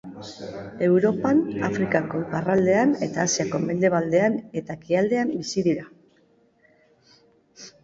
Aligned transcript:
Europan, 0.85 1.43
Afrikako 1.67 2.21
iparraldean 2.23 2.95
eta 3.09 3.27
Asiako 3.29 3.61
mendebaldean 3.67 4.41
eta 4.63 4.79
ekialdean 4.81 5.37
bizi 5.37 5.67
dira. 5.71 5.89